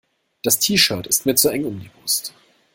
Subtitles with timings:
[0.41, 2.33] Das T-Shirt ist mir zu eng um die Brust.